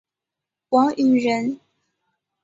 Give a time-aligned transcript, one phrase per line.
[0.69, 1.59] 王羽人。